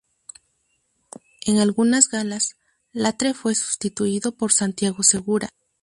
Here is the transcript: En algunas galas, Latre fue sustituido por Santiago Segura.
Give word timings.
En 1.45 1.59
algunas 1.59 2.09
galas, 2.09 2.55
Latre 2.91 3.35
fue 3.35 3.53
sustituido 3.53 4.31
por 4.31 4.51
Santiago 4.51 5.03
Segura. 5.03 5.49